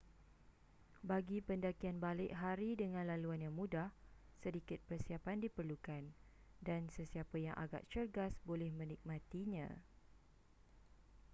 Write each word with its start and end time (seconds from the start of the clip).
bagi 1.09 1.39
pendakian 1.47 1.97
balik 2.05 2.31
hari 2.43 2.71
dengan 2.81 3.03
laluan 3.11 3.37
yang 3.45 3.53
mudah 3.59 3.89
sedikit 4.43 4.79
persiapan 4.89 5.37
diperlukan 5.45 6.03
dan 6.67 6.81
sesiapa 6.95 7.37
yang 7.47 7.53
agak 7.63 7.83
cergas 7.91 8.33
boleh 8.49 8.69
menikmatinya 8.79 9.67